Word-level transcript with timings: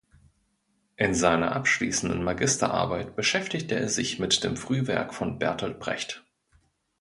In 0.95 1.13
seiner 1.13 1.55
abschließenden 1.55 2.23
Magisterarbeit 2.23 3.15
beschäftigte 3.15 3.75
er 3.75 3.87
sich 3.87 4.17
mit 4.17 4.43
dem 4.43 4.57
Frühwerk 4.57 5.13
von 5.13 5.37
Bertolt 5.37 5.79
Brecht. 5.79 6.23